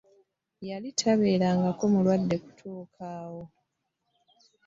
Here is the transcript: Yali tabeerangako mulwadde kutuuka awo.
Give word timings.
Yali 0.69 0.89
tabeerangako 0.99 1.83
mulwadde 1.91 2.35
kutuuka 2.43 3.01
awo. 3.21 3.43